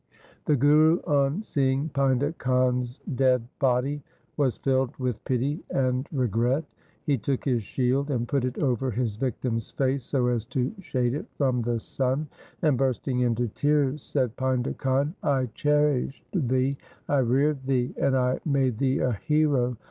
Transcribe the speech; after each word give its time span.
The 0.45 0.55
Guru, 0.55 0.97
on 1.03 1.43
seeing 1.43 1.89
Painda 1.89 2.35
Khan's 2.39 2.99
dead 3.13 3.47
body, 3.59 4.01
was 4.35 4.57
filled 4.57 4.97
with 4.97 5.23
pity 5.25 5.63
and 5.69 6.07
regret. 6.11 6.65
He 7.03 7.19
took 7.19 7.45
his 7.45 7.61
shield, 7.61 8.09
and 8.09 8.27
put 8.27 8.43
it 8.43 8.57
over 8.57 8.89
his 8.89 9.15
victim's 9.15 9.69
face 9.69 10.03
so 10.03 10.25
as 10.25 10.43
to 10.45 10.73
shade 10.79 11.13
it 11.13 11.27
from 11.37 11.61
the 11.61 11.79
sun, 11.79 12.27
and 12.63 12.79
bursting 12.79 13.19
into 13.19 13.47
tears, 13.49 14.01
said,' 14.01 14.35
Painda 14.37 14.75
Khan, 14.75 15.13
I 15.21 15.49
cherished 15.53 16.25
thee, 16.33 16.79
I 17.07 17.19
reared 17.19 17.63
thee, 17.67 17.93
and 18.01 18.17
I 18.17 18.39
made 18.43 18.79
thee 18.79 18.97
a 18.97 19.11
hero. 19.11 19.77